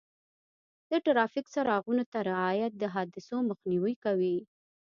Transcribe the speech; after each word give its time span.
د 0.91 0.93
ټرافیک 1.05 1.45
څراغونو 1.53 2.03
ته 2.11 2.19
رعایت 2.31 2.73
د 2.77 2.83
حادثو 2.93 3.37
مخنیوی 3.49 3.93
کوي. 4.03 4.37